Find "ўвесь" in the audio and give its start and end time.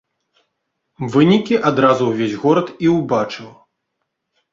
2.07-2.33